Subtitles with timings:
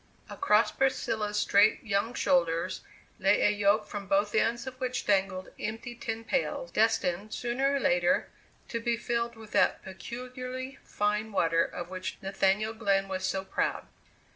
[0.31, 2.81] Across Priscilla's straight, young shoulders
[3.19, 7.79] lay a yoke from both ends of which dangled empty tin pails, destined, sooner or
[7.79, 8.27] later,
[8.69, 13.85] to be filled with that peculiarly fine water of which Nathaniel Glenn was so proud.